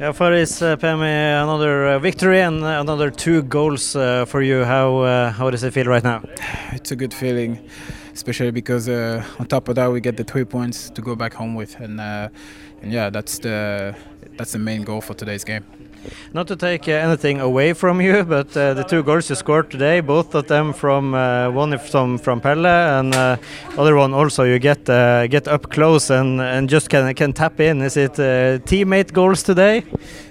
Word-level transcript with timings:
Yeah, 0.00 0.12
Faris 0.12 0.62
uh, 0.62 0.78
Pemi, 0.78 1.42
another 1.42 1.86
uh, 1.88 1.98
victory 1.98 2.40
and 2.40 2.64
another 2.64 3.10
two 3.10 3.42
goals 3.42 3.94
uh, 3.94 4.24
for 4.24 4.40
you. 4.40 4.64
How 4.64 5.30
how 5.30 5.50
does 5.50 5.62
it 5.62 5.74
feel 5.74 5.84
right 5.84 6.02
now? 6.02 6.22
It's 6.72 6.90
a 6.90 6.96
good 6.96 7.12
feeling, 7.12 7.58
especially 8.14 8.50
because 8.50 8.88
on 8.88 9.46
top 9.46 9.68
of 9.68 9.74
that 9.74 9.92
we 9.92 10.00
get 10.00 10.16
the 10.16 10.24
three 10.24 10.46
points 10.46 10.88
to 10.88 11.02
go 11.02 11.14
back 11.14 11.34
home 11.34 11.54
with, 11.54 11.78
and, 11.80 12.00
and 12.00 12.30
yeah, 12.82 13.10
that's 13.10 13.40
the 13.40 13.94
that's 14.38 14.52
the 14.52 14.58
main 14.58 14.84
goal 14.84 15.02
for 15.02 15.12
today's 15.12 15.44
game. 15.44 15.66
Not 16.32 16.46
to 16.48 16.56
take 16.56 16.88
uh, 16.88 16.92
anything 16.92 17.40
away 17.40 17.72
from 17.72 18.00
you, 18.00 18.24
but 18.24 18.56
uh, 18.56 18.74
the 18.74 18.84
two 18.84 19.02
goals 19.02 19.28
you 19.28 19.36
scored 19.36 19.70
today, 19.70 20.00
both 20.00 20.34
of 20.34 20.46
them 20.46 20.72
from 20.72 21.14
uh, 21.14 21.50
one 21.50 21.78
from 21.78 22.18
from 22.18 22.40
Pelle 22.40 22.66
and 22.66 23.14
uh, 23.14 23.36
other 23.76 23.96
one 23.96 24.14
also 24.14 24.44
you 24.44 24.58
get 24.58 24.88
uh, 24.88 25.26
get 25.26 25.48
up 25.48 25.70
close 25.70 26.10
and, 26.10 26.40
and 26.40 26.68
just 26.68 26.88
can 26.88 27.14
can 27.14 27.32
tap 27.32 27.60
in. 27.60 27.82
Is 27.82 27.96
it 27.96 28.18
uh, 28.18 28.58
teammate 28.64 29.12
goals 29.12 29.42
today? 29.42 29.84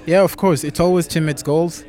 Yeah, 0.05 0.23
of 0.23 0.37
course, 0.37 0.63
it's 0.63 0.79
always 0.79 1.07
teammates' 1.07 1.43
goals. 1.43 1.83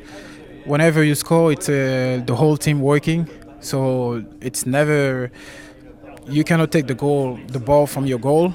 Whenever 0.65 1.03
you 1.03 1.15
score, 1.15 1.51
it's 1.51 1.67
the 1.67 2.35
whole 2.37 2.57
team 2.57 2.81
working. 2.81 3.27
So 3.61 4.23
it's 4.41 4.65
never 4.65 5.31
you 6.27 6.43
cannot 6.43 6.71
take 6.71 6.87
the 6.87 6.95
goal, 6.95 7.39
the 7.47 7.59
ball 7.59 7.87
from 7.87 8.05
your 8.05 8.19
goal, 8.19 8.53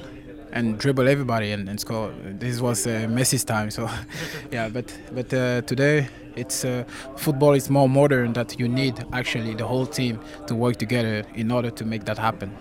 and 0.51 0.77
dribble 0.77 1.07
everybody 1.07 1.51
and, 1.51 1.69
and 1.69 1.79
score. 1.79 2.11
This 2.39 2.59
was 2.59 2.87
uh, 2.87 3.07
Messi's 3.09 3.43
time, 3.43 3.71
so 3.71 3.89
yeah. 4.51 4.69
But 4.69 4.97
but 5.11 5.33
uh, 5.33 5.61
today 5.61 6.07
it's 6.35 6.63
uh, 6.63 6.83
football 7.15 7.53
is 7.53 7.69
more 7.69 7.89
modern 7.89 8.33
that 8.33 8.59
you 8.59 8.67
need 8.67 9.05
actually 9.13 9.55
the 9.55 9.65
whole 9.65 9.85
team 9.85 10.19
to 10.47 10.55
work 10.55 10.77
together 10.77 11.23
in 11.35 11.51
order 11.51 11.71
to 11.71 11.85
make 11.85 12.05
that 12.05 12.17
happen. 12.17 12.55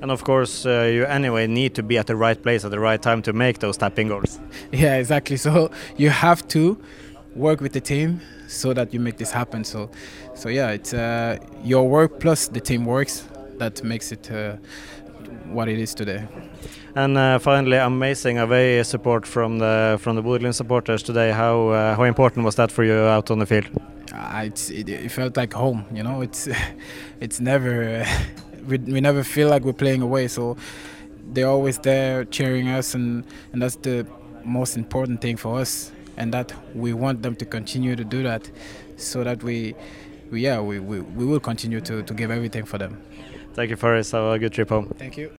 And 0.00 0.10
of 0.10 0.24
course, 0.24 0.64
uh, 0.64 0.90
you 0.92 1.04
anyway 1.04 1.46
need 1.46 1.74
to 1.74 1.82
be 1.82 1.98
at 1.98 2.06
the 2.06 2.16
right 2.16 2.40
place 2.42 2.64
at 2.64 2.70
the 2.70 2.80
right 2.80 3.00
time 3.00 3.22
to 3.22 3.32
make 3.32 3.58
those 3.58 3.76
tapping 3.76 4.08
goals. 4.08 4.40
Yeah, 4.72 4.96
exactly. 4.96 5.36
So 5.36 5.70
you 5.96 6.10
have 6.10 6.48
to 6.48 6.78
work 7.34 7.60
with 7.60 7.72
the 7.72 7.80
team 7.80 8.20
so 8.48 8.72
that 8.72 8.92
you 8.94 9.00
make 9.00 9.18
this 9.18 9.30
happen. 9.30 9.64
So 9.64 9.90
so 10.34 10.48
yeah, 10.48 10.70
it's 10.70 10.94
uh, 10.94 11.38
your 11.62 11.88
work 11.88 12.20
plus 12.20 12.48
the 12.48 12.60
team 12.60 12.86
works 12.86 13.24
that 13.58 13.84
makes 13.84 14.12
it 14.12 14.30
uh, 14.30 14.56
what 15.52 15.68
it 15.68 15.78
is 15.78 15.94
today. 15.94 16.26
And 16.94 17.16
uh, 17.16 17.38
finally, 17.38 17.76
amazing 17.76 18.38
away 18.38 18.82
support 18.82 19.26
from 19.26 19.58
the 19.58 19.98
from 20.00 20.16
the 20.16 20.22
Bodø 20.22 20.52
supporters 20.52 21.02
today. 21.02 21.32
How 21.32 21.68
uh, 21.68 21.96
how 21.96 22.04
important 22.04 22.44
was 22.44 22.54
that 22.56 22.70
for 22.70 22.84
you 22.84 22.94
out 22.94 23.30
on 23.30 23.38
the 23.38 23.46
field? 23.46 23.68
Uh, 24.12 24.42
it's, 24.44 24.70
it, 24.70 24.88
it 24.88 25.10
felt 25.10 25.36
like 25.36 25.54
home. 25.54 25.84
You 25.92 26.02
know, 26.02 26.20
it's 26.20 26.48
it's 27.20 27.40
never 27.40 28.04
we, 28.68 28.78
we 28.78 29.00
never 29.00 29.24
feel 29.24 29.48
like 29.48 29.64
we're 29.64 29.72
playing 29.84 30.02
away. 30.02 30.28
So 30.28 30.56
they're 31.32 31.48
always 31.48 31.78
there 31.78 32.24
cheering 32.24 32.68
us, 32.68 32.94
and 32.94 33.24
and 33.52 33.62
that's 33.62 33.76
the 33.76 34.06
most 34.44 34.76
important 34.76 35.20
thing 35.20 35.36
for 35.36 35.60
us. 35.60 35.92
And 36.18 36.32
that 36.34 36.52
we 36.74 36.92
want 36.92 37.22
them 37.22 37.34
to 37.36 37.46
continue 37.46 37.96
to 37.96 38.04
do 38.04 38.22
that, 38.22 38.50
so 38.96 39.24
that 39.24 39.42
we 39.42 39.74
yeah, 40.36 40.60
we, 40.60 40.80
we, 40.80 41.00
we 41.00 41.24
will 41.24 41.40
continue 41.40 41.80
to, 41.82 42.02
to 42.02 42.14
give 42.14 42.30
everything 42.30 42.64
for 42.64 42.78
them. 42.78 43.00
Thank 43.54 43.70
you, 43.70 43.76
Faris. 43.76 44.10
Have 44.12 44.24
a 44.24 44.38
good 44.38 44.52
trip 44.52 44.70
home. 44.70 44.88
Thank 44.98 45.16
you. 45.16 45.30